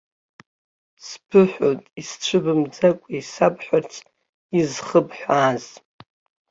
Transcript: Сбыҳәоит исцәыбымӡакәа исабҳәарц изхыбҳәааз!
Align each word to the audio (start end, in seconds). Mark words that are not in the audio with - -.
Сбыҳәоит 1.05 1.81
исцәыбымӡакәа 2.01 3.09
исабҳәарц 3.19 3.93
изхыбҳәааз! 4.59 5.65